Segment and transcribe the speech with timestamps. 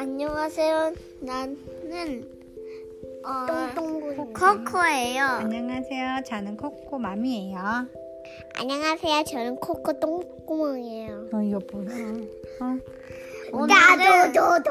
[0.00, 0.94] 안녕하세요.
[1.20, 2.26] 나는
[3.22, 4.16] 어, 똥똥구리.
[4.32, 5.22] 코코예요.
[5.22, 6.22] 안녕하세요.
[6.26, 7.58] 저는 코코 맘이에요.
[8.54, 9.24] 안녕하세요.
[9.24, 11.28] 저는 코코 똥구멍이에요.
[11.34, 11.90] 어, 이거 뭐야?
[12.62, 12.78] 어?
[13.52, 14.70] 오늘은 나도.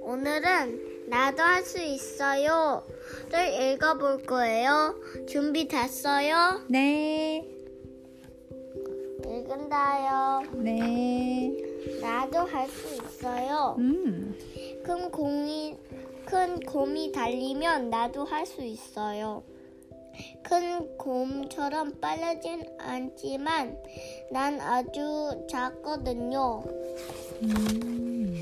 [0.00, 2.82] 오늘은 나도 할 수 있어요.
[3.30, 4.96] 를 읽어볼 거예요.
[5.28, 6.62] 준비 됐어요?
[6.68, 7.48] 네.
[9.24, 10.42] 읽은다요.
[10.56, 11.65] 네.
[12.00, 13.76] 나도 할 수 있어요.
[13.78, 14.36] 음.
[14.82, 15.76] 큰 공이
[16.24, 19.42] 큰 곰이 달리면 나도 할 수 있어요.
[20.42, 23.76] 큰 곰처럼 빠르진 않지만
[24.30, 26.64] 난 아주 작거든요.
[27.42, 28.34] 음.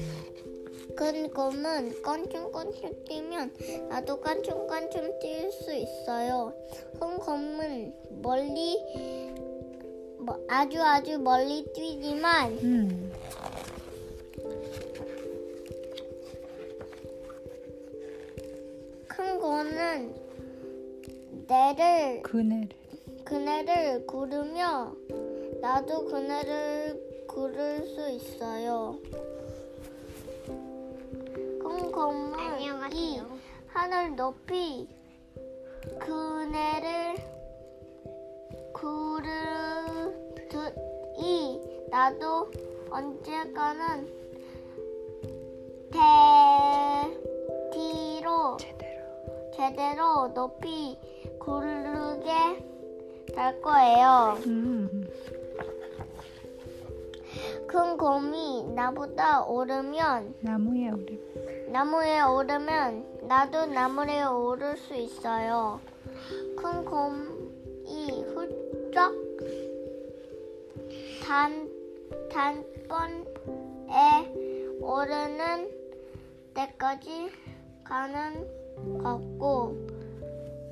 [0.97, 3.55] 큰 곰은 깐충깐충 뛰면
[3.89, 6.55] 나도 깐충깐충 뛸 수 있어요.
[7.01, 7.93] 큰 곰은
[8.23, 8.79] 멀리
[10.25, 13.13] 뭐 아주 아주 멀리 뛰지만 음.
[19.07, 20.15] 큰 곰은
[21.47, 22.69] 내를 그네를.
[23.23, 24.95] 그네를 구르며
[25.61, 28.99] 나도 그네를 구를 수 있어요.
[30.47, 33.39] 큰 곰은 이 안녕하세요.
[33.67, 34.89] 하늘 높이
[35.99, 37.34] 그네를
[38.75, 40.21] 구르듯이
[41.91, 42.51] 나도
[42.91, 44.07] 언젠가는
[47.71, 49.05] 대뒤로 제대로.
[49.55, 50.99] 제대로 높이
[51.39, 52.33] 구르게
[53.35, 54.39] 될 거예요.
[54.47, 55.09] 음.
[57.69, 61.71] 큰 곰이 나보다 오르면 나무에 오르.
[61.71, 65.81] 나무에 오르면 나도 나무에 오를 수 있어요.
[66.57, 67.34] 큰훌
[68.95, 69.25] 쩍
[71.27, 71.69] 단
[72.31, 73.25] 단번에
[74.81, 75.71] 오르는
[76.55, 77.31] 때까지
[77.83, 78.47] 가는
[79.03, 79.75] 것고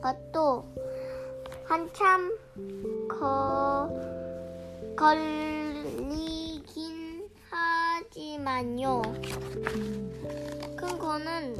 [0.03, 0.65] 것도
[1.65, 2.39] 한참
[3.09, 3.89] 거,
[4.97, 6.11] 걸리긴
[7.49, 9.03] 하지만요.
[10.77, 11.55] 큰 거는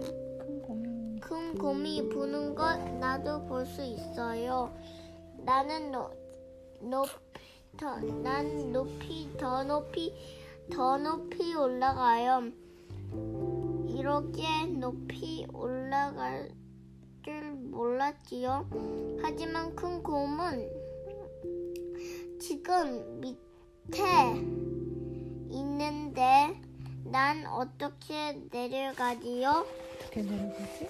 [1.21, 4.71] 큰 곰이 부는 것 나도 볼 수 있어요.
[5.39, 6.11] 나는 노,
[6.83, 7.13] 높이
[7.79, 10.13] 더, 난 높이 더 높이
[10.71, 12.51] 더 높이 올라가요.
[13.89, 16.51] 이렇게 높이 올라갈
[17.25, 18.69] 줄 몰랐지요.
[19.23, 20.69] 하지만 큰 곰은
[22.41, 24.03] 지금 밑에
[25.51, 26.61] 있는데
[27.05, 29.67] 난 어떻게 내려가지요?
[30.01, 30.89] 어떻게 내려가지?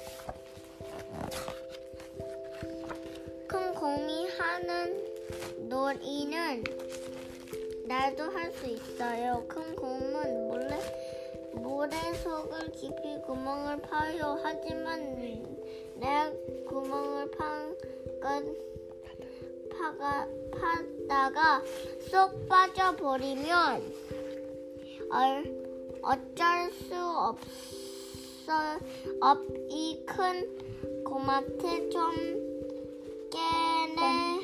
[3.46, 5.11] 큰 곰이 하는
[5.72, 6.64] 놀이는
[7.86, 9.42] 나도 할 수 있어요.
[9.48, 10.78] 큰 곰은 몰래
[11.54, 14.38] 모래 속을 깊이 구멍을 파요.
[14.42, 15.16] 하지만
[15.94, 16.30] 내
[16.68, 18.54] 구멍을 판건
[19.70, 20.28] 파가
[20.60, 21.62] 파다가
[22.10, 23.94] 쏙 빠져 버리면
[25.10, 25.64] 얼,
[26.02, 28.78] 어쩔 수 없어
[29.22, 32.12] 없이 큰 곰한테 좀
[33.30, 34.41] 깨내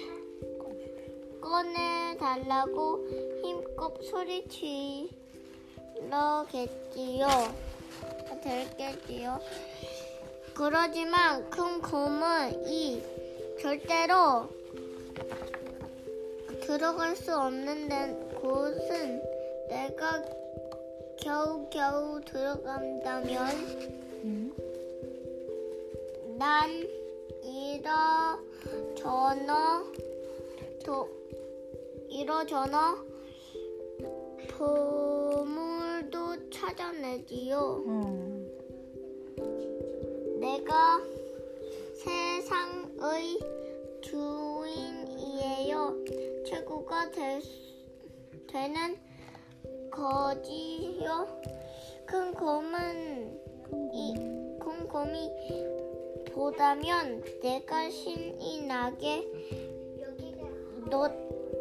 [1.48, 3.08] 꺼내달라고
[3.42, 5.08] 힘껏 소리치러겠지요.
[8.42, 9.40] 될겠지요.
[10.54, 13.02] 그러지만 큰 곰은 이
[13.60, 14.50] 절대로
[16.60, 19.22] 들어갈 수 없는 데- 곳은
[19.68, 20.22] 내가
[21.18, 23.46] 겨우겨우 들어간다면
[24.24, 24.52] 음.
[26.38, 26.70] 난
[27.42, 28.38] 이러
[28.94, 29.82] 저러
[30.84, 31.17] 도
[32.18, 32.96] 이러저러
[34.50, 37.84] 보물도 찾아내지요.
[37.86, 38.48] 어.
[40.40, 41.00] 내가
[41.94, 43.38] 세상의
[44.02, 45.94] 주인이에요.
[46.44, 47.86] 최고가 될, 수-
[48.48, 48.96] 되는
[49.92, 51.40] 거지요.
[52.04, 53.40] 큰 곰은
[53.92, 54.14] 이,
[54.58, 55.30] 큰 곰이
[56.32, 59.24] 보다면 내가 신이 나게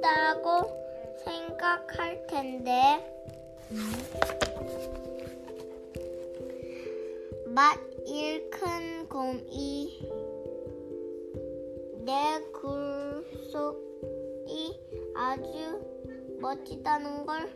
[0.08, 0.72] 놓다고
[1.26, 3.04] 생각할 텐데.
[7.48, 10.10] 맛 잃큰 곰이
[12.06, 13.82] 내 굴속이
[15.14, 15.82] 아주
[16.40, 17.52] 멋지다는 걸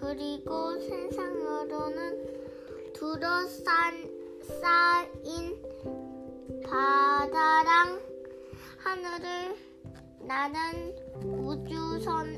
[0.00, 4.10] 그리고 세상으로는 둘러싼
[4.42, 5.62] 쌓인
[6.64, 8.00] 바다랑
[8.78, 9.67] 하늘을
[10.28, 10.94] 나는
[11.24, 12.36] 우주선에서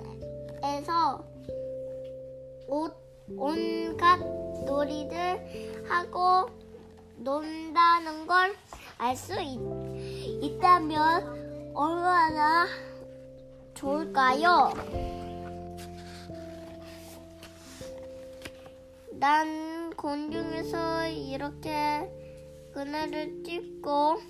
[2.69, 2.95] 옷
[3.37, 4.17] 온갖
[4.65, 6.49] 놀이를 하고
[7.19, 8.55] 논다는 걸
[9.03, 10.93] 알 수 있다면
[11.75, 12.67] 얼마나
[13.73, 14.75] 좋을까요?
[19.13, 22.11] 난 공중에서 이렇게
[22.75, 24.21] 그늘을 찍고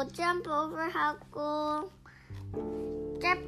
[0.00, 1.90] 뛰고 점프를 하고
[3.20, 3.38] 짝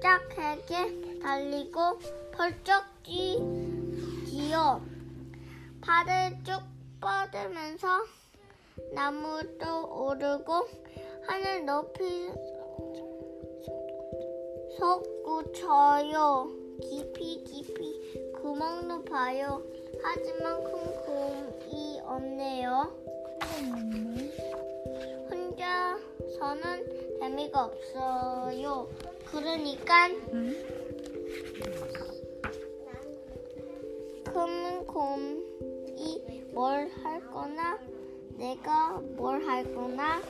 [0.00, 1.98] 짝하게 달리고
[2.32, 3.38] 펄쩍 뛰,
[4.26, 4.80] 뛰어.
[5.82, 6.60] 발을 쭉
[7.00, 7.88] 뻗으면서
[8.94, 10.66] 나무도 오르고
[11.26, 12.30] 하늘 높이
[14.78, 16.48] 솟구쳐요.
[16.80, 19.62] 깊이 깊이 구멍도 봐요.
[20.02, 22.92] 하지만 큰 구멍이 없네요.
[23.42, 24.73] 혼자
[26.38, 28.88] 서는 재미가 없어요
[29.30, 30.54] 그러니까 응?
[34.24, 36.22] 큰 곰이
[36.52, 37.78] 뭘 할 거나
[38.36, 40.20] 내가 뭘 할 거나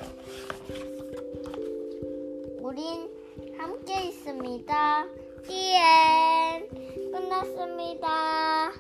[2.61, 3.11] 우린
[3.59, 5.07] 함께 있습니다.
[5.47, 6.69] 디엔
[7.13, 8.73] 끝났습니다.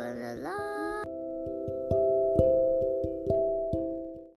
[0.00, 0.69] gonna love.